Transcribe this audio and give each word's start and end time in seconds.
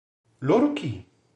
Loro 0.47 0.73
chi? 0.73 0.89